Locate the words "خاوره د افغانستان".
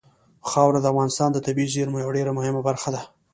0.49-1.29